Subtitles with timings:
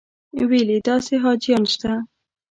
[0.49, 1.91] ویل یې داسې حاجیان شته.